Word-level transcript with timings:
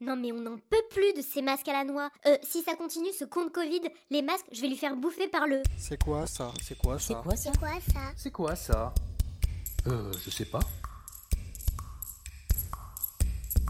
Non 0.00 0.16
mais 0.16 0.32
on 0.32 0.40
n'en 0.40 0.56
peut 0.56 0.82
plus 0.90 1.12
de 1.12 1.20
ces 1.22 1.42
masques 1.42 1.68
à 1.68 1.72
la 1.72 1.84
noix. 1.84 2.10
Euh, 2.26 2.36
si 2.42 2.62
ça 2.62 2.74
continue 2.74 3.12
ce 3.12 3.24
compte 3.26 3.52
Covid, 3.52 3.82
les 4.10 4.22
masques, 4.22 4.46
je 4.50 4.60
vais 4.62 4.68
lui 4.68 4.76
faire 4.76 4.96
bouffer 4.96 5.28
par 5.28 5.46
le... 5.46 5.62
C'est 5.76 6.02
quoi 6.02 6.26
ça? 6.26 6.52
C'est 6.62 6.76
quoi 6.78 6.98
C'est 6.98 7.12
ça 7.12 7.22
quoi 7.22 7.36
ça? 7.36 7.50
C'est 7.52 7.58
quoi 7.58 7.80
ça? 7.80 8.12
C'est 8.16 8.30
quoi 8.30 8.56
ça? 8.56 8.94
Euh, 9.86 10.12
je 10.24 10.30
sais 10.30 10.44
pas. 10.46 10.60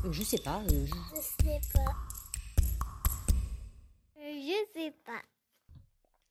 Euh, 0.04 0.12
Je 0.12 0.22
sais 0.22 0.38
pas. 0.38 0.60
euh, 0.70 0.86
je- 0.86 1.16
Je 1.16 1.20
sais 1.20 1.60
pas. 1.74 1.90
Euh, 4.18 4.40
Je 4.40 4.64
sais 4.80 4.94
pas. 5.04 5.20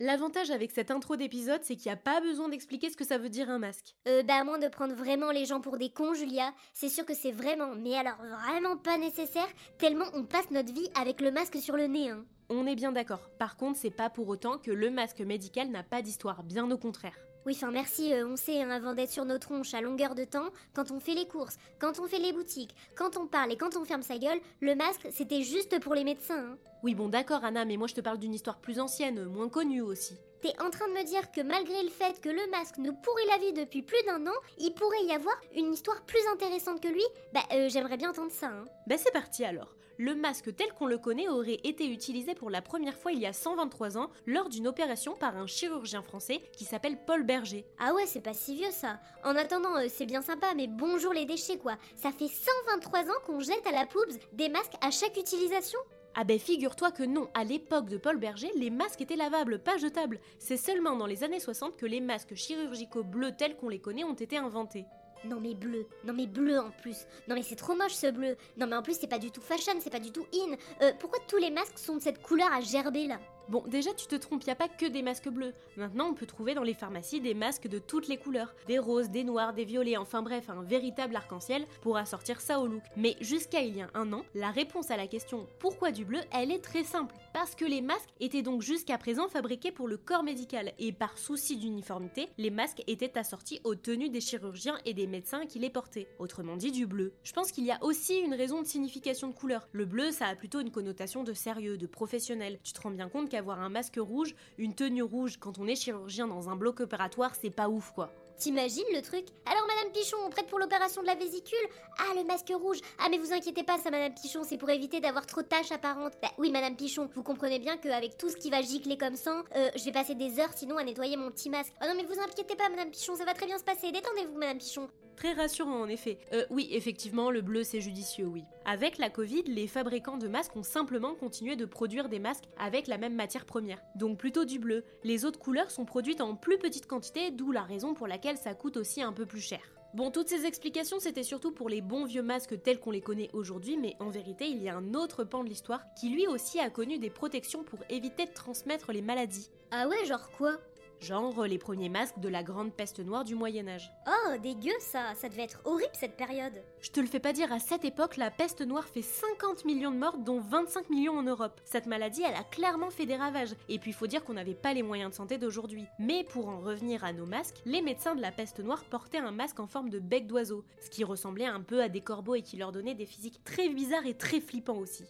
L'avantage 0.01 0.49
avec 0.49 0.71
cette 0.71 0.91
intro 0.91 1.17
d'épisode, 1.17 1.59
c'est 1.61 1.75
qu'il 1.75 1.89
n'y 1.89 1.93
a 1.93 1.97
pas 1.97 2.21
besoin 2.21 2.47
d'expliquer 2.47 2.89
ce 2.89 2.95
que 2.95 3.03
ça 3.03 3.17
veut 3.17 3.27
dire 3.27 3.49
un 3.49 3.59
masque. 3.59 3.95
Euh, 4.07 4.23
bah 4.23 4.35
à 4.35 4.45
moins 4.45 4.57
de 4.57 4.69
prendre 4.69 4.95
vraiment 4.95 5.31
les 5.31 5.43
gens 5.43 5.59
pour 5.59 5.77
des 5.77 5.89
cons, 5.89 6.13
Julia, 6.13 6.53
c'est 6.73 6.87
sûr 6.87 7.05
que 7.05 7.13
c'est 7.13 7.33
vraiment, 7.33 7.75
mais 7.75 7.95
alors 7.95 8.15
vraiment 8.15 8.77
pas 8.77 8.97
nécessaire, 8.97 9.47
tellement 9.77 10.05
on 10.13 10.23
passe 10.23 10.51
notre 10.51 10.71
vie 10.71 10.87
avec 10.97 11.19
le 11.19 11.31
masque 11.31 11.57
sur 11.57 11.75
le 11.75 11.87
nez, 11.87 12.11
hein. 12.11 12.23
On 12.47 12.65
est 12.65 12.75
bien 12.75 12.93
d'accord. 12.93 13.29
Par 13.39 13.57
contre, 13.57 13.77
c'est 13.77 13.89
pas 13.89 14.09
pour 14.09 14.29
autant 14.29 14.57
que 14.57 14.71
le 14.71 14.89
masque 14.89 15.19
médical 15.19 15.69
n'a 15.69 15.83
pas 15.83 16.01
d'histoire, 16.01 16.43
bien 16.43 16.71
au 16.71 16.77
contraire. 16.77 17.17
Oui, 17.45 17.53
enfin 17.55 17.71
merci, 17.71 18.13
euh, 18.13 18.27
on 18.27 18.35
sait, 18.35 18.61
hein, 18.61 18.69
avant 18.69 18.93
d'être 18.93 19.11
sur 19.11 19.25
nos 19.25 19.37
tronches 19.37 19.73
à 19.73 19.81
longueur 19.81 20.13
de 20.13 20.25
temps, 20.25 20.49
quand 20.73 20.91
on 20.91 20.99
fait 20.99 21.13
les 21.13 21.27
courses, 21.27 21.57
quand 21.79 21.99
on 21.99 22.07
fait 22.07 22.19
les 22.19 22.33
boutiques, 22.33 22.75
quand 22.95 23.17
on 23.17 23.27
parle 23.27 23.51
et 23.51 23.57
quand 23.57 23.77
on 23.77 23.85
ferme 23.85 24.01
sa 24.01 24.17
gueule, 24.17 24.39
le 24.61 24.75
masque 24.75 25.07
c'était 25.11 25.41
juste 25.41 25.79
pour 25.79 25.95
les 25.95 26.03
médecins. 26.03 26.51
Hein. 26.51 26.57
Oui, 26.83 26.95
bon, 26.95 27.09
d'accord, 27.09 27.43
Anna, 27.43 27.65
mais 27.65 27.77
moi 27.77 27.87
je 27.87 27.95
te 27.95 28.01
parle 28.01 28.19
d'une 28.19 28.33
histoire 28.33 28.59
plus 28.59 28.79
ancienne, 28.79 29.25
moins 29.25 29.49
connue 29.49 29.81
aussi. 29.81 30.15
T'es 30.41 30.53
en 30.61 30.69
train 30.69 30.87
de 30.87 30.93
me 30.93 31.03
dire 31.03 31.31
que 31.31 31.41
malgré 31.41 31.83
le 31.83 31.89
fait 31.89 32.21
que 32.21 32.29
le 32.29 32.49
masque 32.49 32.77
nous 32.77 32.93
pourrit 32.93 33.25
la 33.27 33.37
vie 33.39 33.51
depuis 33.51 33.81
plus 33.81 34.01
d'un 34.05 34.25
an, 34.25 34.35
il 34.57 34.73
pourrait 34.73 35.03
y 35.03 35.11
avoir 35.11 35.35
une 35.53 35.73
histoire 35.73 36.01
plus 36.05 36.25
intéressante 36.31 36.81
que 36.81 36.87
lui 36.87 37.03
Bah 37.33 37.41
euh, 37.51 37.67
j'aimerais 37.67 37.97
bien 37.97 38.11
entendre 38.11 38.31
ça, 38.31 38.47
hein. 38.47 38.65
Ben 38.87 38.97
c'est 38.97 39.11
parti 39.11 39.43
alors. 39.43 39.75
Le 39.97 40.15
masque 40.15 40.55
tel 40.55 40.71
qu'on 40.71 40.85
le 40.85 40.97
connaît 40.97 41.27
aurait 41.27 41.59
été 41.65 41.85
utilisé 41.85 42.33
pour 42.35 42.49
la 42.49 42.61
première 42.61 42.95
fois 42.95 43.11
il 43.11 43.19
y 43.19 43.25
a 43.25 43.33
123 43.33 43.97
ans 43.97 44.09
lors 44.25 44.47
d'une 44.47 44.65
opération 44.69 45.13
par 45.13 45.35
un 45.35 45.45
chirurgien 45.45 46.01
français 46.01 46.39
qui 46.53 46.63
s'appelle 46.63 46.97
Paul 47.05 47.23
Berger. 47.23 47.65
Ah 47.77 47.93
ouais, 47.93 48.05
c'est 48.05 48.21
pas 48.21 48.33
si 48.33 48.55
vieux 48.55 48.71
ça. 48.71 49.01
En 49.25 49.35
attendant, 49.35 49.75
euh, 49.75 49.87
c'est 49.89 50.05
bien 50.05 50.21
sympa, 50.21 50.53
mais 50.55 50.67
bonjour 50.67 51.11
les 51.11 51.25
déchets 51.25 51.57
quoi. 51.57 51.75
Ça 51.97 52.13
fait 52.13 52.29
123 52.29 53.09
ans 53.09 53.19
qu'on 53.25 53.41
jette 53.41 53.67
à 53.67 53.73
la 53.73 53.85
poubs 53.85 54.17
des 54.31 54.47
masques 54.47 54.77
à 54.79 54.89
chaque 54.89 55.17
utilisation 55.17 55.79
Ah 56.21 56.25
ben 56.25 56.37
figure-toi 56.37 56.91
que 56.91 57.03
non, 57.03 57.29
à 57.33 57.45
l'époque 57.45 57.87
de 57.87 57.95
Paul 57.95 58.17
Berger, 58.17 58.51
les 58.53 58.69
masques 58.69 58.99
étaient 58.99 59.15
lavables, 59.15 59.57
pas 59.57 59.77
jetables. 59.77 60.19
C'est 60.37 60.57
seulement 60.57 60.97
dans 60.97 61.05
les 61.05 61.23
années 61.23 61.39
60 61.39 61.77
que 61.77 61.85
les 61.85 62.01
masques 62.01 62.35
chirurgicaux 62.35 63.05
bleus 63.05 63.31
tels 63.37 63.55
qu'on 63.55 63.69
les 63.69 63.79
connaît 63.79 64.03
ont 64.03 64.15
été 64.15 64.35
inventés. 64.35 64.83
Non 65.23 65.39
mais 65.39 65.55
bleu, 65.55 65.87
non 66.03 66.11
mais 66.11 66.27
bleu 66.27 66.59
en 66.59 66.71
plus. 66.71 67.07
Non 67.29 67.35
mais 67.35 67.41
c'est 67.41 67.55
trop 67.55 67.73
moche 67.73 67.93
ce 67.93 68.11
bleu. 68.11 68.35
Non 68.57 68.67
mais 68.67 68.75
en 68.75 68.81
plus 68.81 68.99
c'est 68.99 69.07
pas 69.07 69.17
du 69.17 69.31
tout 69.31 69.39
fashion, 69.39 69.71
c'est 69.79 69.89
pas 69.89 70.01
du 70.01 70.11
tout 70.11 70.25
in. 70.33 70.57
Euh, 70.81 70.91
pourquoi 70.99 71.21
tous 71.25 71.37
les 71.37 71.51
masques 71.51 71.79
sont 71.79 71.95
de 71.95 72.01
cette 72.01 72.21
couleur 72.21 72.51
à 72.51 72.59
gerber 72.59 73.07
là? 73.07 73.21
Bon, 73.49 73.63
déjà 73.65 73.91
tu 73.95 74.05
te 74.05 74.15
trompes, 74.15 74.43
y 74.43 74.51
a 74.51 74.55
pas 74.55 74.67
que 74.67 74.85
des 74.85 75.01
masques 75.01 75.27
bleus. 75.27 75.55
Maintenant, 75.75 76.09
on 76.09 76.13
peut 76.13 76.27
trouver 76.27 76.53
dans 76.53 76.61
les 76.61 76.75
pharmacies 76.75 77.19
des 77.19 77.33
masques 77.33 77.67
de 77.67 77.79
toutes 77.79 78.07
les 78.07 78.17
couleurs, 78.17 78.53
des 78.67 78.77
roses, 78.77 79.09
des 79.09 79.23
noirs, 79.23 79.53
des 79.53 79.65
violets, 79.65 79.97
enfin 79.97 80.21
bref, 80.21 80.51
un 80.51 80.61
véritable 80.61 81.15
arc-en-ciel 81.15 81.65
pour 81.81 81.97
assortir 81.97 82.41
ça 82.41 82.59
au 82.59 82.67
look. 82.67 82.83
Mais 82.95 83.15
jusqu'à 83.21 83.61
il 83.61 83.75
y 83.75 83.81
a 83.81 83.89
un 83.95 84.13
an, 84.13 84.23
la 84.35 84.51
réponse 84.51 84.91
à 84.91 84.97
la 84.97 85.07
question 85.07 85.47
pourquoi 85.57 85.91
du 85.91 86.05
bleu, 86.05 86.19
elle 86.31 86.51
est 86.51 86.63
très 86.63 86.83
simple. 86.83 87.15
Parce 87.33 87.55
que 87.55 87.65
les 87.65 87.81
masques 87.81 88.09
étaient 88.19 88.43
donc 88.43 88.61
jusqu'à 88.61 88.99
présent 88.99 89.27
fabriqués 89.27 89.71
pour 89.71 89.87
le 89.87 89.97
corps 89.97 90.21
médical 90.21 90.71
et 90.77 90.91
par 90.91 91.17
souci 91.17 91.57
d'uniformité, 91.57 92.29
les 92.37 92.51
masques 92.51 92.83
étaient 92.85 93.17
assortis 93.17 93.61
aux 93.63 93.73
tenues 93.73 94.09
des 94.09 94.21
chirurgiens 94.21 94.77
et 94.85 94.93
des 94.93 95.07
médecins 95.07 95.47
qui 95.47 95.57
les 95.57 95.71
portaient. 95.71 96.07
Autrement 96.19 96.55
dit, 96.55 96.71
du 96.71 96.85
bleu. 96.85 97.13
Je 97.23 97.33
pense 97.33 97.51
qu'il 97.51 97.65
y 97.65 97.71
a 97.71 97.83
aussi 97.83 98.19
une 98.19 98.35
raison 98.35 98.61
de 98.61 98.67
signification 98.67 99.27
de 99.27 99.33
couleur. 99.33 99.67
Le 99.71 99.85
bleu, 99.85 100.11
ça 100.11 100.27
a 100.27 100.35
plutôt 100.35 100.59
une 100.59 100.71
connotation 100.71 101.23
de 101.23 101.33
sérieux, 101.33 101.77
de 101.77 101.87
professionnel. 101.87 102.59
Tu 102.63 102.73
te 102.73 102.81
rends 102.81 102.91
bien 102.91 103.09
compte 103.09 103.27
qu'avoir 103.39 103.61
un 103.61 103.69
masque 103.69 103.97
rouge, 103.97 104.35
une 104.57 104.75
tenue 104.75 105.01
rouge 105.01 105.37
quand 105.39 105.59
on 105.59 105.67
est 105.67 105.77
chirurgien 105.77 106.27
dans 106.27 106.49
un 106.49 106.57
bloc 106.57 106.81
opératoire, 106.81 107.35
c'est 107.35 107.49
pas 107.49 107.69
ouf 107.69 107.93
quoi. 107.93 108.11
T'imagines 108.39 108.85
le 108.93 109.01
truc? 109.01 109.25
Alors 109.45 109.67
Madame 109.67 109.91
Pichon, 109.91 110.15
prête 110.31 110.47
pour 110.47 110.59
l'opération 110.59 111.01
de 111.01 111.07
la 111.07 111.15
vésicule? 111.15 111.57
Ah 111.97 112.13
le 112.15 112.23
masque 112.23 112.53
rouge 112.55 112.77
Ah 112.97 113.07
mais 113.11 113.17
vous 113.17 113.33
inquiétez 113.33 113.63
pas 113.63 113.77
ça 113.77 113.91
Madame 113.91 114.13
Pichon, 114.13 114.45
c'est 114.45 114.57
pour 114.57 114.69
éviter 114.69 115.01
d'avoir 115.01 115.25
trop 115.25 115.41
de 115.41 115.47
taches 115.47 115.73
apparentes. 115.73 116.13
Bah 116.21 116.29
oui 116.37 116.49
Madame 116.49 116.77
Pichon, 116.77 117.09
vous 117.13 117.23
comprenez 117.23 117.59
bien 117.59 117.75
qu'avec 117.75 118.17
tout 118.17 118.29
ce 118.29 118.37
qui 118.37 118.49
va 118.49 118.61
gicler 118.61 118.97
comme 118.97 119.17
sang, 119.17 119.43
euh, 119.57 119.69
je 119.75 119.83
vais 119.83 119.91
passer 119.91 120.15
des 120.15 120.39
heures 120.39 120.53
sinon 120.55 120.77
à 120.77 120.85
nettoyer 120.85 121.17
mon 121.17 121.31
petit 121.31 121.49
masque. 121.49 121.73
Oh 121.81 121.85
non 121.85 121.95
mais 121.97 122.05
vous 122.05 122.17
inquiétez 122.17 122.55
pas 122.55 122.69
Madame 122.69 122.91
Pichon, 122.91 123.13
ça 123.17 123.25
va 123.25 123.33
très 123.33 123.45
bien 123.45 123.57
se 123.57 123.65
passer, 123.65 123.91
détendez-vous 123.91 124.37
Madame 124.37 124.59
Pichon. 124.59 124.87
Très 125.17 125.33
rassurant 125.33 125.81
en 125.81 125.89
effet. 125.89 126.17
Euh, 126.31 126.45
oui, 126.49 126.69
effectivement, 126.71 127.29
le 127.29 127.41
bleu 127.41 127.65
c'est 127.65 127.81
judicieux, 127.81 128.25
oui. 128.25 128.45
Avec 128.63 128.97
la 128.97 129.09
Covid, 129.09 129.43
les 129.47 129.67
fabricants 129.67 130.15
de 130.15 130.29
masques 130.29 130.55
ont 130.55 130.63
simplement 130.63 131.13
continué 131.13 131.57
de 131.57 131.65
produire 131.65 132.07
des 132.07 132.19
masques 132.19 132.45
avec 132.57 132.87
la 132.87 132.97
même 132.97 133.15
matière 133.15 133.45
première. 133.45 133.81
Donc 133.95 134.17
plutôt 134.17 134.45
du 134.45 134.59
bleu. 134.59 134.85
Les 135.03 135.25
autres 135.25 135.37
couleurs 135.39 135.71
sont 135.71 135.83
produites 135.83 136.21
en 136.21 136.35
plus 136.35 136.57
petite 136.57 136.87
quantité, 136.87 137.31
d'où 137.31 137.51
la 137.51 137.63
raison 137.63 137.93
pour 137.93 138.07
laquelle 138.07 138.28
ça 138.37 138.53
coûte 138.53 138.77
aussi 138.77 139.01
un 139.01 139.13
peu 139.13 139.25
plus 139.25 139.41
cher. 139.41 139.61
Bon, 139.95 140.11
toutes 140.11 140.29
ces 140.29 140.45
explications, 140.45 140.99
c'était 140.99 141.23
surtout 141.23 141.51
pour 141.51 141.67
les 141.67 141.81
bons 141.81 142.05
vieux 142.05 142.21
masques 142.21 142.61
tels 142.61 142.79
qu'on 142.79 142.91
les 142.91 143.01
connaît 143.01 143.29
aujourd'hui, 143.33 143.75
mais 143.75 143.95
en 143.99 144.09
vérité, 144.09 144.45
il 144.47 144.61
y 144.61 144.69
a 144.69 144.75
un 144.75 144.93
autre 144.93 145.23
pan 145.23 145.43
de 145.43 145.49
l'histoire 145.49 145.81
qui 145.99 146.09
lui 146.09 146.27
aussi 146.27 146.59
a 146.59 146.69
connu 146.69 146.99
des 146.99 147.09
protections 147.09 147.63
pour 147.63 147.79
éviter 147.89 148.25
de 148.25 148.33
transmettre 148.33 148.91
les 148.91 149.01
maladies. 149.01 149.49
Ah 149.71 149.87
ouais, 149.87 150.05
genre 150.05 150.29
quoi? 150.37 150.59
Genre 151.01 151.45
les 151.45 151.57
premiers 151.57 151.87
masques 151.87 152.19
de 152.19 152.27
la 152.27 152.43
grande 152.43 152.73
peste 152.73 152.99
noire 152.99 153.23
du 153.23 153.33
Moyen 153.33 153.67
Âge. 153.69 153.91
Oh, 154.05 154.37
dégueu 154.43 154.73
ça, 154.79 155.15
ça 155.15 155.29
devait 155.29 155.43
être 155.43 155.61
horrible 155.63 155.89
cette 155.93 156.17
période. 156.17 156.61
Je 156.81 156.91
te 156.91 156.99
le 156.99 157.07
fais 157.07 157.21
pas 157.21 157.31
dire, 157.31 157.51
à 157.53 157.59
cette 157.59 157.85
époque, 157.85 158.17
la 158.17 158.29
peste 158.29 158.61
noire 158.61 158.85
fait 158.85 159.01
50 159.01 159.63
millions 159.63 159.91
de 159.91 159.97
morts, 159.97 160.17
dont 160.17 160.41
25 160.41 160.89
millions 160.89 161.17
en 161.17 161.23
Europe. 161.23 161.61
Cette 161.63 161.85
maladie, 161.85 162.21
elle 162.23 162.35
a 162.35 162.43
clairement 162.43 162.89
fait 162.89 163.05
des 163.05 163.15
ravages. 163.15 163.55
Et 163.69 163.79
puis, 163.79 163.91
il 163.91 163.93
faut 163.93 164.07
dire 164.07 164.25
qu'on 164.25 164.33
n'avait 164.33 164.53
pas 164.53 164.73
les 164.73 164.83
moyens 164.83 165.11
de 165.11 165.15
santé 165.15 165.37
d'aujourd'hui. 165.37 165.85
Mais 165.99 166.25
pour 166.25 166.49
en 166.49 166.59
revenir 166.59 167.05
à 167.05 167.13
nos 167.13 167.25
masques, 167.25 167.61
les 167.65 167.81
médecins 167.81 168.15
de 168.15 168.21
la 168.21 168.31
peste 168.31 168.59
noire 168.59 168.83
portaient 168.83 169.19
un 169.19 169.31
masque 169.31 169.59
en 169.61 169.67
forme 169.67 169.89
de 169.89 169.99
bec 169.99 170.27
d'oiseau, 170.27 170.65
ce 170.81 170.89
qui 170.89 171.05
ressemblait 171.05 171.45
un 171.45 171.61
peu 171.61 171.81
à 171.81 171.87
des 171.87 172.01
corbeaux 172.01 172.35
et 172.35 172.41
qui 172.41 172.57
leur 172.57 172.73
donnait 172.73 172.95
des 172.95 173.05
physiques 173.05 173.41
très 173.45 173.69
bizarres 173.69 174.05
et 174.05 174.15
très 174.15 174.41
flippants 174.41 174.77
aussi. 174.77 175.05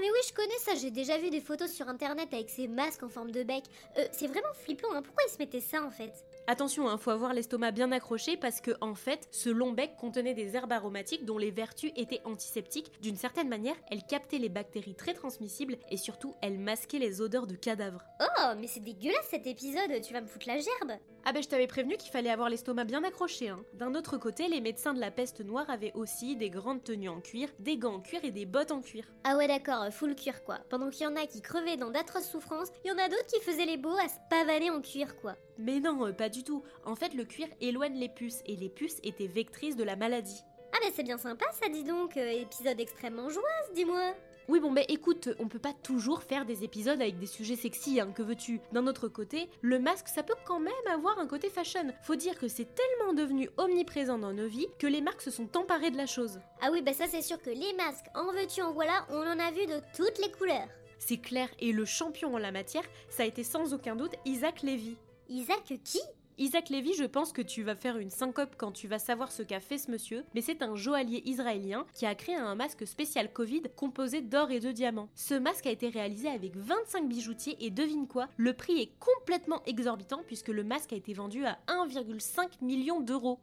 Ah 0.00 0.02
mais 0.02 0.10
oui, 0.12 0.20
je 0.26 0.32
connais 0.32 0.58
ça, 0.60 0.72
j'ai 0.80 0.90
déjà 0.90 1.18
vu 1.18 1.28
des 1.28 1.42
photos 1.42 1.70
sur 1.70 1.86
internet 1.86 2.32
avec 2.32 2.48
ces 2.48 2.68
masques 2.68 3.02
en 3.02 3.10
forme 3.10 3.32
de 3.32 3.42
bec. 3.42 3.64
Euh, 3.98 4.06
c'est 4.12 4.28
vraiment 4.28 4.48
flippant, 4.54 4.88
hein. 4.94 5.02
pourquoi 5.02 5.24
ils 5.28 5.30
se 5.30 5.36
mettaient 5.36 5.60
ça 5.60 5.84
en 5.84 5.90
fait? 5.90 6.24
Attention, 6.46 6.88
hein, 6.88 6.96
faut 6.96 7.10
avoir 7.10 7.34
l'estomac 7.34 7.72
bien 7.72 7.92
accroché 7.92 8.38
parce 8.38 8.62
que 8.62 8.70
en 8.80 8.94
fait, 8.94 9.28
ce 9.30 9.50
long 9.50 9.72
bec 9.72 9.96
contenait 9.98 10.32
des 10.32 10.56
herbes 10.56 10.72
aromatiques 10.72 11.26
dont 11.26 11.36
les 11.36 11.50
vertus 11.50 11.92
étaient 11.96 12.22
antiseptiques. 12.24 12.90
D'une 13.02 13.16
certaine 13.16 13.50
manière, 13.50 13.76
elles 13.90 14.02
captaient 14.02 14.38
les 14.38 14.48
bactéries 14.48 14.94
très 14.94 15.12
transmissibles 15.12 15.76
et 15.90 15.98
surtout, 15.98 16.34
elles 16.40 16.58
masquaient 16.58 16.98
les 16.98 17.20
odeurs 17.20 17.46
de 17.46 17.54
cadavres. 17.54 18.02
Oh, 18.22 18.54
mais 18.58 18.68
c'est 18.68 18.80
dégueulasse 18.80 19.28
cet 19.30 19.46
épisode, 19.46 20.00
tu 20.02 20.14
vas 20.14 20.22
me 20.22 20.26
foutre 20.26 20.48
la 20.48 20.60
gerbe 20.60 20.98
Ah 21.24 21.32
ben 21.32 21.42
je 21.42 21.48
t'avais 21.48 21.66
prévenu 21.66 21.96
qu'il 21.96 22.10
fallait 22.10 22.30
avoir 22.30 22.48
l'estomac 22.48 22.84
bien 22.84 23.04
accroché. 23.04 23.48
Hein. 23.48 23.62
D'un 23.74 23.94
autre 23.94 24.16
côté, 24.16 24.48
les 24.48 24.60
médecins 24.60 24.94
de 24.94 25.00
la 25.00 25.10
peste 25.10 25.40
noire 25.40 25.68
avaient 25.68 25.92
aussi 25.94 26.36
des 26.36 26.50
grandes 26.50 26.82
tenues 26.82 27.08
en 27.08 27.20
cuir, 27.20 27.48
des 27.58 27.76
gants 27.76 27.96
en 27.96 28.00
cuir 28.00 28.24
et 28.24 28.30
des 28.30 28.46
bottes 28.46 28.72
en 28.72 28.80
cuir. 28.80 29.04
Ah 29.24 29.36
ouais 29.36 29.46
d'accord, 29.46 29.86
full 29.92 30.14
cuir 30.14 30.42
quoi. 30.44 30.58
Pendant 30.70 30.88
qu'il 30.90 31.02
y 31.02 31.06
en 31.06 31.16
a 31.16 31.26
qui 31.26 31.42
crevaient 31.42 31.76
dans 31.76 31.90
d'atroces 31.90 32.30
souffrances, 32.30 32.70
il 32.84 32.88
y 32.88 32.92
en 32.92 32.98
a 32.98 33.08
d'autres 33.08 33.26
qui 33.26 33.40
faisaient 33.40 33.66
les 33.66 33.76
beaux 33.76 33.96
à 33.96 34.08
se 34.08 34.16
pavaner 34.30 34.70
en 34.70 34.80
cuir 34.80 35.16
quoi. 35.20 35.36
Mais 35.58 35.80
non, 35.80 36.06
euh, 36.06 36.12
pas 36.12 36.28
du 36.28 36.42
tout. 36.42 36.62
En 36.84 36.96
fait, 36.96 37.14
le 37.14 37.24
cuir 37.24 37.48
éloigne 37.60 37.98
les 37.98 38.08
puces 38.08 38.42
et 38.46 38.56
les 38.56 38.70
puces 38.70 38.98
étaient 39.02 39.26
vectrices 39.26 39.76
de 39.76 39.84
la 39.84 39.96
maladie. 39.96 40.42
Ah 40.72 40.78
bah 40.80 40.90
c'est 40.94 41.02
bien 41.02 41.18
sympa 41.18 41.44
ça 41.60 41.68
dis 41.68 41.84
donc, 41.84 42.16
euh, 42.16 42.30
épisode 42.30 42.78
extrêmement 42.78 43.28
joyeuse 43.28 43.72
dis-moi 43.74 44.14
Oui, 44.50 44.58
bon, 44.58 44.72
bah 44.72 44.80
écoute, 44.88 45.28
on 45.38 45.46
peut 45.46 45.60
pas 45.60 45.72
toujours 45.72 46.24
faire 46.24 46.44
des 46.44 46.64
épisodes 46.64 47.00
avec 47.00 47.20
des 47.20 47.26
sujets 47.26 47.54
sexy, 47.54 48.00
hein, 48.00 48.10
que 48.12 48.20
veux-tu? 48.20 48.60
D'un 48.72 48.88
autre 48.88 49.06
côté, 49.06 49.48
le 49.62 49.78
masque, 49.78 50.08
ça 50.08 50.24
peut 50.24 50.34
quand 50.44 50.58
même 50.58 50.72
avoir 50.92 51.20
un 51.20 51.28
côté 51.28 51.48
fashion. 51.48 51.86
Faut 52.02 52.16
dire 52.16 52.36
que 52.36 52.48
c'est 52.48 52.66
tellement 52.74 53.12
devenu 53.12 53.48
omniprésent 53.58 54.18
dans 54.18 54.32
nos 54.32 54.48
vies 54.48 54.66
que 54.80 54.88
les 54.88 55.02
marques 55.02 55.22
se 55.22 55.30
sont 55.30 55.56
emparées 55.56 55.92
de 55.92 55.96
la 55.96 56.06
chose. 56.06 56.40
Ah 56.62 56.70
oui 56.72 56.82
bah 56.82 56.92
ça 56.92 57.06
c'est 57.06 57.22
sûr 57.22 57.40
que 57.40 57.50
les 57.50 57.72
masques, 57.74 58.06
en 58.16 58.32
veux-tu 58.32 58.60
en 58.60 58.72
voilà, 58.72 59.06
on 59.10 59.22
en 59.22 59.38
a 59.38 59.52
vu 59.52 59.66
de 59.66 59.80
toutes 59.96 60.18
les 60.18 60.32
couleurs. 60.32 60.68
C'est 60.98 61.18
clair, 61.18 61.48
et 61.60 61.70
le 61.70 61.84
champion 61.84 62.34
en 62.34 62.38
la 62.38 62.50
matière, 62.50 62.82
ça 63.08 63.22
a 63.22 63.26
été 63.26 63.44
sans 63.44 63.72
aucun 63.72 63.94
doute 63.94 64.16
Isaac 64.24 64.62
Lévy. 64.62 64.96
Isaac 65.28 65.74
qui? 65.84 66.00
Isaac 66.40 66.70
Lévy, 66.70 66.94
je 66.94 67.04
pense 67.04 67.34
que 67.34 67.42
tu 67.42 67.62
vas 67.62 67.74
faire 67.74 67.98
une 67.98 68.08
syncope 68.08 68.54
quand 68.56 68.72
tu 68.72 68.88
vas 68.88 68.98
savoir 68.98 69.30
ce 69.30 69.42
qu'a 69.42 69.60
fait 69.60 69.76
ce 69.76 69.90
monsieur, 69.90 70.24
mais 70.34 70.40
c'est 70.40 70.62
un 70.62 70.74
joaillier 70.74 71.20
israélien 71.26 71.84
qui 71.92 72.06
a 72.06 72.14
créé 72.14 72.34
un 72.34 72.54
masque 72.54 72.86
spécial 72.86 73.30
Covid 73.30 73.64
composé 73.76 74.22
d'or 74.22 74.50
et 74.50 74.58
de 74.58 74.72
diamants. 74.72 75.10
Ce 75.14 75.34
masque 75.34 75.66
a 75.66 75.70
été 75.70 75.90
réalisé 75.90 76.28
avec 76.28 76.56
25 76.56 77.06
bijoutiers 77.06 77.58
et 77.60 77.68
devine 77.68 78.08
quoi, 78.08 78.26
le 78.38 78.54
prix 78.54 78.80
est 78.80 78.92
complètement 78.98 79.62
exorbitant 79.66 80.22
puisque 80.26 80.48
le 80.48 80.64
masque 80.64 80.94
a 80.94 80.96
été 80.96 81.12
vendu 81.12 81.44
à 81.44 81.58
1,5 81.68 82.64
million 82.64 83.02
d'euros. 83.02 83.38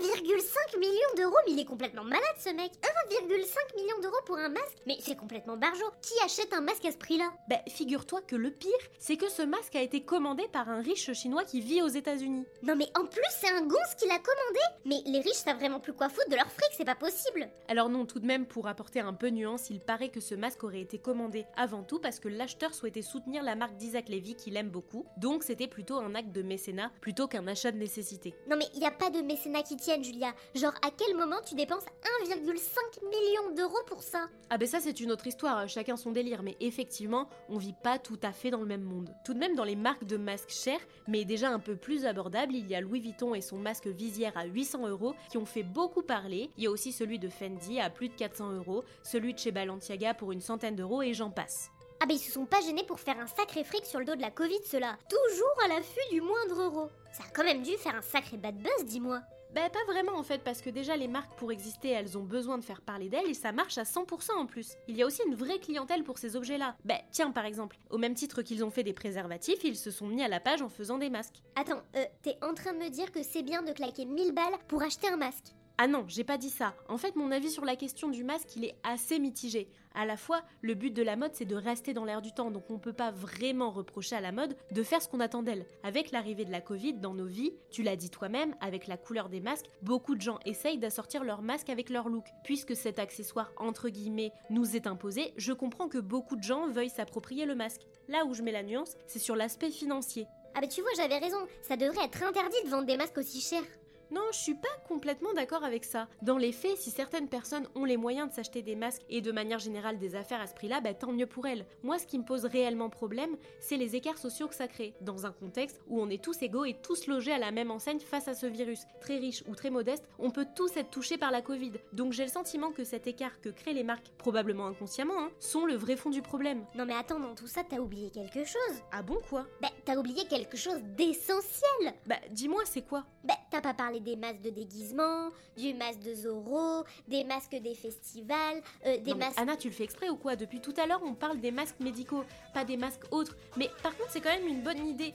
1,5 0.00 0.78
million 0.78 0.92
d'euros, 1.16 1.36
mais 1.46 1.52
il 1.52 1.60
est 1.60 1.64
complètement 1.64 2.04
malade 2.04 2.22
ce 2.38 2.50
mec. 2.50 2.72
1,5 3.10 3.76
million 3.76 3.98
d'euros 4.00 4.20
pour 4.26 4.38
un 4.38 4.48
masque. 4.48 4.78
Mais 4.86 4.96
c'est 5.00 5.16
complètement 5.16 5.56
barjot 5.56 5.90
Qui 6.00 6.14
achète 6.24 6.52
un 6.52 6.60
masque 6.60 6.84
à 6.84 6.92
ce 6.92 6.96
prix-là? 6.96 7.30
Bah, 7.48 7.60
figure-toi 7.68 8.20
que 8.22 8.36
le 8.36 8.50
pire, 8.50 8.70
c'est 8.98 9.16
que 9.16 9.28
ce 9.28 9.42
masque 9.42 9.76
a 9.76 9.82
été 9.82 10.04
commandé 10.04 10.48
par 10.52 10.68
un 10.68 10.80
riche 10.80 11.12
chinois 11.12 11.44
qui 11.44 11.60
vit 11.60 11.82
aux 11.82 11.88
États-Unis. 11.88 12.46
Non 12.62 12.76
mais 12.76 12.88
en 12.98 13.04
plus 13.06 13.22
c'est 13.40 13.50
un 13.50 13.62
gonze 13.62 13.94
qui 13.98 14.06
l'a 14.06 14.18
commandé. 14.18 14.60
Mais 14.84 15.02
les 15.06 15.20
riches 15.20 15.34
savent 15.34 15.58
vraiment 15.58 15.80
plus 15.80 15.92
quoi 15.92 16.08
foutre 16.08 16.28
de 16.28 16.36
leur 16.36 16.50
fric, 16.50 16.70
c'est 16.76 16.84
pas 16.84 16.94
possible. 16.94 17.48
Alors 17.68 17.88
non, 17.88 18.06
tout 18.06 18.18
de 18.18 18.26
même, 18.26 18.46
pour 18.46 18.68
apporter 18.68 19.00
un 19.00 19.14
peu 19.14 19.28
nuance, 19.28 19.70
il 19.70 19.80
paraît 19.80 20.10
que 20.10 20.20
ce 20.20 20.34
masque 20.34 20.64
aurait 20.64 20.80
été 20.80 20.98
commandé 20.98 21.46
avant 21.56 21.82
tout 21.82 21.98
parce 21.98 22.20
que 22.20 22.28
l'acheteur 22.28 22.74
souhaitait 22.74 23.02
soutenir 23.02 23.42
la 23.42 23.54
marque 23.54 23.76
d'Isaac 23.76 24.08
Levy 24.08 24.34
qu'il 24.34 24.56
aime 24.56 24.70
beaucoup, 24.70 25.06
donc 25.16 25.42
c'était 25.42 25.68
plutôt 25.68 25.96
un 25.96 26.14
acte 26.14 26.32
de 26.32 26.42
mécénat 26.42 26.90
plutôt 27.00 27.28
qu'un 27.28 27.46
achat 27.46 27.72
de 27.72 27.78
nécessité. 27.78 28.34
Non 28.48 28.56
mais 28.56 28.66
y 28.74 28.84
a 28.84 28.90
pas 28.90 29.10
de 29.10 29.20
mécénat 29.20 29.62
qui 29.62 29.76
tienne 29.92 30.04
Julia. 30.04 30.34
Genre 30.54 30.72
à 30.82 30.90
quel 30.90 31.14
moment 31.16 31.36
tu 31.44 31.54
dépenses 31.54 31.84
1,5 32.24 33.04
million 33.04 33.54
d'euros 33.54 33.82
pour 33.86 34.02
ça? 34.02 34.28
Ah 34.48 34.56
ben 34.56 34.66
ça 34.66 34.80
c'est 34.80 35.00
une 35.00 35.12
autre 35.12 35.26
histoire, 35.26 35.68
chacun 35.68 35.96
son 35.96 36.12
délire, 36.12 36.42
mais 36.42 36.56
effectivement, 36.60 37.28
on 37.50 37.58
vit 37.58 37.74
pas 37.82 37.98
tout 37.98 38.18
à 38.22 38.32
fait 38.32 38.50
dans 38.50 38.60
le 38.60 38.66
même 38.66 38.82
monde. 38.82 39.14
Tout 39.24 39.34
de 39.34 39.38
même 39.38 39.54
dans 39.54 39.64
les 39.64 39.76
marques 39.76 40.04
de 40.04 40.16
masques 40.16 40.50
chers, 40.50 40.80
mais 41.08 41.26
déjà 41.26 41.50
un 41.50 41.58
peu 41.58 41.76
plus 41.76 42.06
abordables, 42.06 42.54
il 42.54 42.66
y 42.68 42.74
a 42.74 42.80
Louis 42.80 43.00
Vuitton 43.00 43.34
et 43.34 43.42
son 43.42 43.58
masque 43.58 43.86
visière 43.86 44.36
à 44.36 44.46
800 44.46 44.88
euros 44.88 45.14
qui 45.30 45.36
ont 45.36 45.44
fait 45.44 45.62
beaucoup 45.62 46.02
parler. 46.02 46.50
Il 46.56 46.64
y 46.64 46.66
a 46.66 46.70
aussi 46.70 46.92
celui 46.92 47.18
de 47.18 47.28
Fendi 47.28 47.78
à 47.78 47.90
plus 47.90 48.08
de 48.08 48.14
400 48.14 48.52
euros, 48.52 48.84
celui 49.02 49.34
de 49.34 49.38
chez 49.38 49.52
Balenciaga 49.52 50.14
pour 50.14 50.32
une 50.32 50.40
centaine 50.40 50.76
d'euros 50.76 51.02
et 51.02 51.12
j'en 51.12 51.30
passe. 51.30 51.70
Ah 52.00 52.06
bah 52.06 52.14
ils 52.14 52.18
se 52.18 52.32
sont 52.32 52.46
pas 52.46 52.60
gênés 52.62 52.84
pour 52.84 52.98
faire 52.98 53.20
un 53.20 53.28
sacré 53.28 53.62
fric 53.62 53.86
sur 53.86 54.00
le 54.00 54.04
dos 54.04 54.16
de 54.16 54.22
la 54.22 54.32
Covid 54.32 54.58
cela 54.64 54.96
Toujours 55.08 55.64
à 55.64 55.68
l'affût 55.68 56.10
du 56.10 56.20
moindre 56.20 56.62
euro. 56.62 56.88
Ça 57.12 57.22
a 57.24 57.30
quand 57.32 57.44
même 57.44 57.62
dû 57.62 57.76
faire 57.76 57.94
un 57.94 58.02
sacré 58.02 58.38
bad 58.38 58.56
buzz 58.56 58.84
dis-moi 58.86 59.20
Bah 59.54 59.68
pas 59.68 59.92
vraiment 59.92 60.16
en 60.16 60.22
fait 60.22 60.42
parce 60.42 60.62
que 60.62 60.70
déjà 60.70 60.96
les 60.96 61.08
marques 61.08 61.34
pour 61.36 61.52
exister 61.52 61.90
elles 61.90 62.16
ont 62.16 62.22
besoin 62.22 62.56
de 62.56 62.64
faire 62.64 62.80
parler 62.80 63.10
d'elles 63.10 63.28
et 63.28 63.34
ça 63.34 63.52
marche 63.52 63.76
à 63.76 63.82
100% 63.82 64.32
en 64.38 64.46
plus. 64.46 64.72
Il 64.88 64.96
y 64.96 65.02
a 65.02 65.06
aussi 65.06 65.20
une 65.26 65.34
vraie 65.34 65.58
clientèle 65.58 66.04
pour 66.04 66.16
ces 66.16 66.36
objets 66.36 66.56
là. 66.56 66.74
Bah 66.86 67.00
tiens 67.10 67.32
par 67.32 67.44
exemple, 67.44 67.76
au 67.90 67.98
même 67.98 68.14
titre 68.14 68.40
qu'ils 68.40 68.64
ont 68.64 68.70
fait 68.70 68.82
des 68.82 68.94
préservatifs, 68.94 69.62
ils 69.62 69.76
se 69.76 69.90
sont 69.90 70.06
mis 70.06 70.22
à 70.22 70.28
la 70.28 70.40
page 70.40 70.62
en 70.62 70.70
faisant 70.70 70.96
des 70.96 71.10
masques. 71.10 71.42
Attends, 71.54 71.82
euh, 71.96 72.04
t'es 72.22 72.38
en 72.40 72.54
train 72.54 72.72
de 72.72 72.78
me 72.78 72.88
dire 72.88 73.12
que 73.12 73.22
c'est 73.22 73.42
bien 73.42 73.62
de 73.62 73.72
claquer 73.72 74.06
1000 74.06 74.32
balles 74.32 74.56
pour 74.68 74.82
acheter 74.82 75.08
un 75.08 75.16
masque 75.16 75.52
Ah 75.84 75.88
non, 75.88 76.04
j'ai 76.06 76.22
pas 76.22 76.38
dit 76.38 76.48
ça. 76.48 76.76
En 76.88 76.96
fait, 76.96 77.16
mon 77.16 77.32
avis 77.32 77.50
sur 77.50 77.64
la 77.64 77.74
question 77.74 78.08
du 78.08 78.22
masque, 78.22 78.54
il 78.54 78.64
est 78.64 78.76
assez 78.84 79.18
mitigé. 79.18 79.68
À 79.96 80.06
la 80.06 80.16
fois, 80.16 80.42
le 80.60 80.74
but 80.74 80.92
de 80.92 81.02
la 81.02 81.16
mode, 81.16 81.32
c'est 81.34 81.44
de 81.44 81.56
rester 81.56 81.92
dans 81.92 82.04
l'air 82.04 82.22
du 82.22 82.30
temps, 82.30 82.52
donc 82.52 82.70
on 82.70 82.78
peut 82.78 82.92
pas 82.92 83.10
vraiment 83.10 83.72
reprocher 83.72 84.14
à 84.14 84.20
la 84.20 84.30
mode 84.30 84.56
de 84.70 84.82
faire 84.84 85.02
ce 85.02 85.08
qu'on 85.08 85.18
attend 85.18 85.42
d'elle. 85.42 85.66
Avec 85.82 86.12
l'arrivée 86.12 86.44
de 86.44 86.52
la 86.52 86.60
Covid 86.60 86.94
dans 86.94 87.14
nos 87.14 87.26
vies, 87.26 87.52
tu 87.72 87.82
l'as 87.82 87.96
dit 87.96 88.10
toi-même, 88.10 88.54
avec 88.60 88.86
la 88.86 88.96
couleur 88.96 89.28
des 89.28 89.40
masques, 89.40 89.66
beaucoup 89.82 90.14
de 90.14 90.20
gens 90.20 90.38
essayent 90.46 90.78
d'assortir 90.78 91.24
leur 91.24 91.42
masque 91.42 91.68
avec 91.68 91.90
leur 91.90 92.08
look. 92.08 92.26
Puisque 92.44 92.76
cet 92.76 93.00
accessoire, 93.00 93.50
entre 93.56 93.88
guillemets, 93.88 94.30
nous 94.50 94.76
est 94.76 94.86
imposé, 94.86 95.34
je 95.36 95.52
comprends 95.52 95.88
que 95.88 95.98
beaucoup 95.98 96.36
de 96.36 96.44
gens 96.44 96.68
veuillent 96.68 96.90
s'approprier 96.90 97.44
le 97.44 97.56
masque. 97.56 97.82
Là 98.06 98.24
où 98.24 98.34
je 98.34 98.42
mets 98.44 98.52
la 98.52 98.62
nuance, 98.62 98.94
c'est 99.08 99.18
sur 99.18 99.34
l'aspect 99.34 99.72
financier. 99.72 100.28
Ah 100.54 100.60
bah 100.60 100.68
tu 100.68 100.80
vois, 100.80 100.92
j'avais 100.96 101.18
raison, 101.18 101.38
ça 101.60 101.76
devrait 101.76 102.04
être 102.04 102.22
interdit 102.22 102.62
de 102.64 102.68
vendre 102.68 102.86
des 102.86 102.96
masques 102.96 103.18
aussi 103.18 103.40
chers. 103.40 103.64
Non, 104.12 104.20
je 104.30 104.36
suis 104.36 104.54
pas 104.54 104.68
complètement 104.86 105.32
d'accord 105.32 105.64
avec 105.64 105.86
ça. 105.86 106.06
Dans 106.20 106.36
les 106.36 106.52
faits, 106.52 106.76
si 106.76 106.90
certaines 106.90 107.28
personnes 107.28 107.66
ont 107.74 107.86
les 107.86 107.96
moyens 107.96 108.28
de 108.28 108.34
s'acheter 108.34 108.60
des 108.60 108.76
masques 108.76 109.00
et 109.08 109.22
de 109.22 109.32
manière 109.32 109.58
générale 109.58 109.98
des 109.98 110.14
affaires 110.14 110.42
à 110.42 110.46
ce 110.46 110.52
prix-là, 110.52 110.82
bah 110.82 110.92
tant 110.92 111.12
mieux 111.12 111.26
pour 111.26 111.46
elles. 111.46 111.64
Moi, 111.82 111.98
ce 111.98 112.06
qui 112.06 112.18
me 112.18 112.24
pose 112.24 112.44
réellement 112.44 112.90
problème, 112.90 113.38
c'est 113.58 113.78
les 113.78 113.96
écarts 113.96 114.18
sociaux 114.18 114.48
que 114.48 114.54
ça 114.54 114.68
crée, 114.68 114.92
dans 115.00 115.24
un 115.24 115.32
contexte 115.32 115.80
où 115.88 115.98
on 115.98 116.10
est 116.10 116.22
tous 116.22 116.42
égaux 116.42 116.66
et 116.66 116.74
tous 116.74 117.06
logés 117.06 117.32
à 117.32 117.38
la 117.38 117.52
même 117.52 117.70
enseigne 117.70 118.00
face 118.00 118.28
à 118.28 118.34
ce 118.34 118.44
virus. 118.44 118.82
Très 119.00 119.16
riche 119.16 119.44
ou 119.48 119.54
très 119.54 119.70
modeste, 119.70 120.06
on 120.18 120.30
peut 120.30 120.46
tous 120.54 120.76
être 120.76 120.90
touchés 120.90 121.16
par 121.16 121.30
la 121.30 121.40
Covid. 121.40 121.72
Donc 121.94 122.12
j'ai 122.12 122.24
le 122.24 122.30
sentiment 122.30 122.70
que 122.70 122.84
cet 122.84 123.06
écart 123.06 123.40
que 123.40 123.48
créent 123.48 123.72
les 123.72 123.82
marques, 123.82 124.12
probablement 124.18 124.66
inconsciemment, 124.66 125.18
hein, 125.18 125.30
sont 125.40 125.64
le 125.64 125.74
vrai 125.74 125.96
fond 125.96 126.10
du 126.10 126.20
problème. 126.20 126.66
Non 126.74 126.84
mais 126.84 126.92
attends, 126.92 127.18
dans 127.18 127.34
tout 127.34 127.46
ça, 127.46 127.62
t'as 127.66 127.78
oublié 127.78 128.10
quelque 128.10 128.44
chose 128.44 128.82
Ah 128.92 129.00
bon 129.00 129.20
quoi? 129.30 129.46
Bah 129.62 129.70
t'as 129.86 129.96
oublié 129.96 130.26
quelque 130.26 130.58
chose 130.58 130.82
d'essentiel 130.98 131.94
Bah 132.04 132.16
dis-moi, 132.30 132.60
c'est 132.66 132.82
quoi? 132.82 133.06
Bah 133.24 133.38
t'as 133.50 133.62
pas 133.62 133.72
parlé 133.72 134.01
des 134.02 134.16
masques 134.16 134.42
de 134.42 134.50
déguisement, 134.50 135.30
du 135.56 135.74
masque 135.74 136.00
de 136.00 136.14
Zorro, 136.14 136.84
des 137.08 137.24
masques 137.24 137.56
des 137.56 137.74
festivals, 137.74 138.60
euh, 138.86 138.98
des 138.98 139.12
Non, 139.12 139.18
masques... 139.18 139.38
Anna, 139.38 139.56
tu 139.56 139.68
le 139.68 139.74
fais 139.74 139.84
exprès 139.84 140.08
ou 140.08 140.16
quoi? 140.16 140.36
Depuis 140.36 140.60
tout 140.60 140.74
à 140.76 140.86
l'heure, 140.86 141.00
on 141.04 141.14
parle 141.14 141.40
des 141.40 141.50
masques 141.50 141.80
médicaux, 141.80 142.24
pas 142.52 142.64
des 142.64 142.76
masques 142.76 143.04
autres. 143.10 143.36
Mais 143.56 143.70
par 143.82 143.96
contre, 143.96 144.10
c'est 144.10 144.20
quand 144.20 144.30
même 144.30 144.46
une 144.46 144.62
bonne 144.62 144.86
idée. 144.86 145.14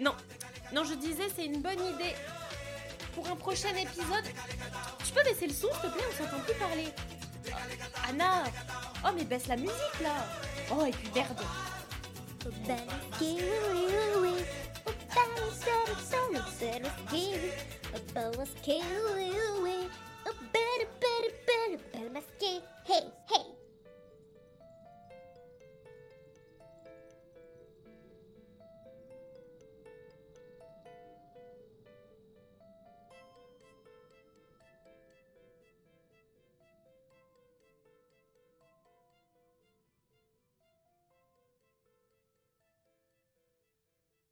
Non, 0.00 0.14
non, 0.72 0.84
je 0.84 0.94
disais, 0.94 1.28
c'est 1.34 1.46
une 1.46 1.60
bonne 1.62 1.80
idée. 1.80 2.14
Pour 3.14 3.28
un 3.28 3.36
prochain 3.36 3.74
épisode, 3.76 4.24
tu 5.04 5.12
peux 5.12 5.22
baisser 5.22 5.46
le 5.46 5.52
son, 5.52 5.68
s'il 5.72 5.90
te 5.90 5.94
plaît 5.94 6.04
On 6.10 6.24
s'entend 6.24 6.42
plus 6.44 6.54
parler. 6.54 6.86
Oh, 7.48 8.08
Anna 8.08 8.44
Oh, 9.04 9.08
mais 9.14 9.24
baisse 9.24 9.48
la 9.48 9.56
musique 9.56 10.00
là 10.02 10.26
Oh, 10.72 10.84
et 10.86 10.92
puis 10.92 11.08
merde 11.14 11.40
was 18.42 18.54